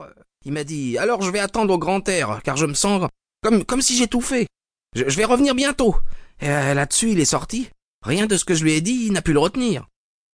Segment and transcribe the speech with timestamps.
[0.00, 0.14] alors,
[0.44, 3.08] il m'a dit, alors je vais attendre au grand air, car je me sens
[3.42, 4.46] comme, comme si j'étouffais.
[4.94, 5.96] Je, je vais revenir bientôt.
[6.40, 7.68] Et euh, là-dessus, il est sorti.
[8.04, 9.86] Rien de ce que je lui ai dit, n'a pu le retenir.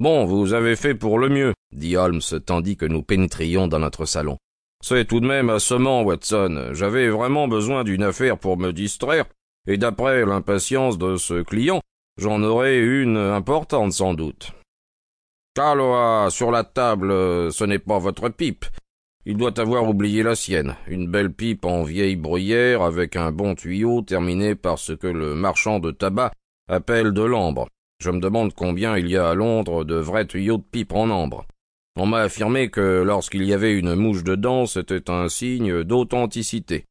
[0.00, 4.04] Bon, vous avez fait pour le mieux, dit Holmes, tandis que nous pénétrions dans notre
[4.04, 4.36] salon.
[4.82, 6.70] C'est tout de même assommant, Watson.
[6.72, 9.26] J'avais vraiment besoin d'une affaire pour me distraire,
[9.68, 11.80] et d'après l'impatience de ce client,
[12.16, 14.52] j'en aurais une importante sans doute.
[15.54, 18.64] Caloa, sur la table, ce n'est pas votre pipe.
[19.24, 23.54] Il doit avoir oublié la sienne, une belle pipe en vieille bruyère avec un bon
[23.54, 26.32] tuyau terminé par ce que le marchand de tabac
[26.68, 27.68] appelle de l'ambre.
[28.02, 31.08] Je me demande combien il y a à Londres de vrais tuyaux de pipe en
[31.08, 31.46] ambre.
[31.94, 36.86] On m'a affirmé que lorsqu'il y avait une mouche dedans, c'était un signe d'authenticité.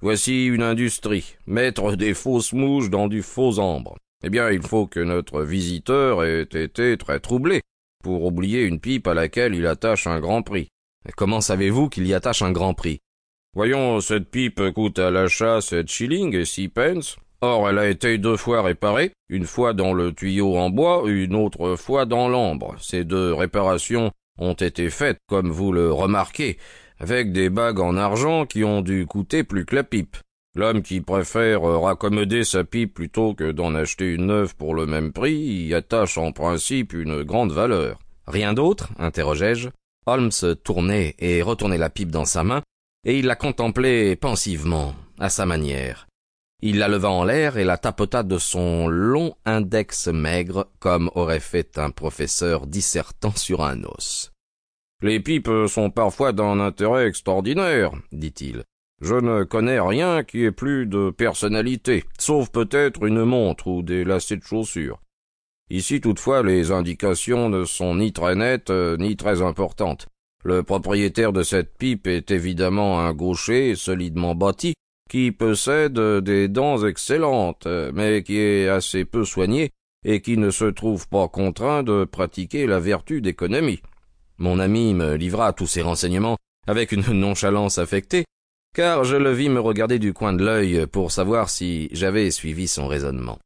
[0.00, 3.96] Voici une industrie, mettre des fausses mouches dans du faux ambre.
[4.22, 7.62] Eh bien, il faut que notre visiteur ait été très troublé
[8.04, 10.68] pour oublier une pipe à laquelle il attache un grand prix.
[11.14, 13.00] Comment savez-vous qu'il y attache un grand prix?
[13.54, 17.16] Voyons, cette pipe coûte à l'achat sept shillings et six pence.
[17.40, 21.34] Or, elle a été deux fois réparée, une fois dans le tuyau en bois, une
[21.34, 22.74] autre fois dans l'ambre.
[22.80, 26.58] Ces deux réparations ont été faites, comme vous le remarquez,
[26.98, 30.16] avec des bagues en argent qui ont dû coûter plus que la pipe.
[30.54, 35.12] L'homme qui préfère raccommoder sa pipe plutôt que d'en acheter une neuve pour le même
[35.12, 37.98] prix y attache en principe une grande valeur.
[38.26, 38.88] Rien d'autre?
[38.98, 39.68] interrogeai-je.
[40.06, 42.62] Holmes tournait et retournait la pipe dans sa main,
[43.04, 46.06] et il la contemplait pensivement, à sa manière.
[46.62, 51.40] Il la leva en l'air et la tapota de son long index maigre, comme aurait
[51.40, 54.32] fait un professeur dissertant sur un os.
[55.02, 58.64] Les pipes sont parfois d'un intérêt extraordinaire, dit-il.
[59.02, 64.04] Je ne connais rien qui ait plus de personnalité, sauf peut-être une montre ou des
[64.04, 64.98] lacets de chaussures.
[65.70, 70.06] Ici toutefois les indications ne sont ni très nettes ni très importantes.
[70.44, 74.74] Le propriétaire de cette pipe est évidemment un gaucher solidement bâti,
[75.10, 79.70] qui possède des dents excellentes, mais qui est assez peu soigné
[80.04, 83.80] et qui ne se trouve pas contraint de pratiquer la vertu d'économie.
[84.38, 86.36] Mon ami me livra tous ces renseignements
[86.68, 88.24] avec une nonchalance affectée,
[88.74, 92.68] car je le vis me regarder du coin de l'œil pour savoir si j'avais suivi
[92.68, 93.38] son raisonnement.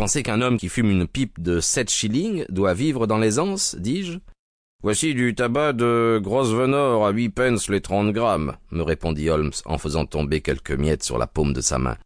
[0.00, 4.18] Pensez qu'un homme qui fume une pipe de sept shillings doit vivre dans l'aisance, dis-je
[4.82, 9.76] Voici du tabac de Grosvenor à huit pence les trente grammes, me répondit Holmes en
[9.76, 11.98] faisant tomber quelques miettes sur la paume de sa main.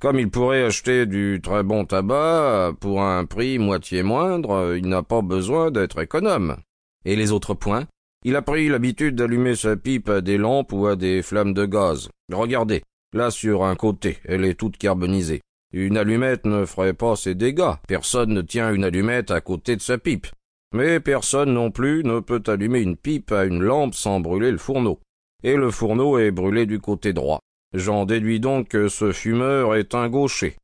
[0.00, 5.02] Comme il pourrait acheter du très bon tabac pour un prix moitié moindre, il n'a
[5.02, 6.56] pas besoin d'être économe.
[7.04, 7.84] Et les autres points?
[8.24, 11.66] Il a pris l'habitude d'allumer sa pipe à des lampes ou à des flammes de
[11.66, 12.08] gaz.
[12.32, 15.42] Regardez, là sur un côté, elle est toute carbonisée.
[15.76, 17.74] Une allumette ne ferait pas ces dégâts.
[17.88, 20.28] Personne ne tient une allumette à côté de sa pipe.
[20.72, 24.58] Mais personne non plus ne peut allumer une pipe à une lampe sans brûler le
[24.58, 25.00] fourneau.
[25.42, 27.40] Et le fourneau est brûlé du côté droit.
[27.72, 30.54] J'en déduis donc que ce fumeur est un gaucher.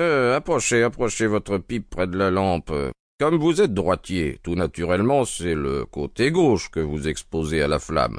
[0.00, 2.72] approchez, approchez votre pipe près de la lampe.
[3.20, 7.78] Comme vous êtes droitier, tout naturellement c'est le côté gauche que vous exposez à la
[7.78, 8.18] flamme.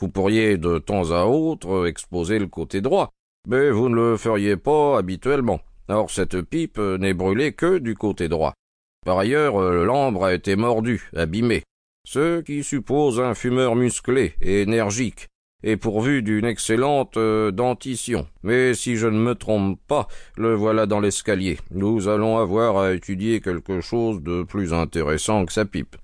[0.00, 3.10] Vous pourriez de temps à autre exposer le côté droit,
[3.46, 5.60] mais vous ne le feriez pas habituellement.
[5.88, 8.54] Or cette pipe n'est brûlée que du côté droit.
[9.06, 11.62] Par ailleurs, l'ambre a été mordu, abîmé,
[12.04, 15.28] ce qui suppose un fumeur musclé et énergique,
[15.62, 18.26] et pourvu d'une excellente euh, dentition.
[18.42, 21.58] Mais si je ne me trompe pas, le voilà dans l'escalier.
[21.70, 25.96] Nous allons avoir à étudier quelque chose de plus intéressant que sa pipe.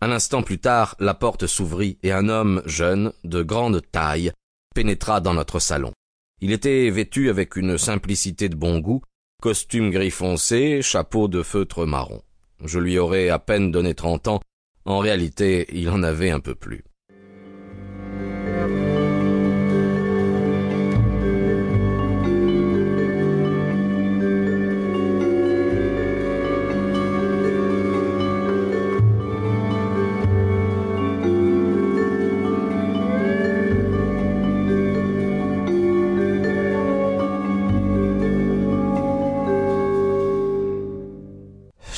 [0.00, 4.32] Un instant plus tard, la porte s'ouvrit et un homme jeune, de grande taille,
[4.74, 5.92] pénétra dans notre salon.
[6.40, 9.02] Il était vêtu avec une simplicité de bon goût,
[9.42, 12.22] costume gris foncé, chapeau de feutre marron.
[12.64, 14.40] Je lui aurais à peine donné trente ans,
[14.84, 16.84] en réalité il en avait un peu plus.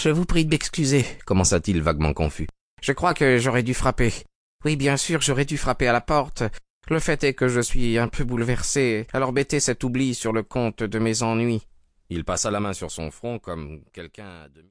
[0.02, 2.49] Je vous prie de m'excuser, commença-t-il vaguement confus.
[2.82, 4.12] Je crois que j'aurais dû frapper.
[4.64, 6.43] Oui, bien sûr, j'aurais dû frapper à la porte.
[6.88, 10.43] Le fait est que je suis un peu bouleversé, alors mettez cet oubli sur le
[10.43, 11.62] compte de mes ennuis.
[12.10, 14.60] Il passa la main sur son front comme quelqu'un de...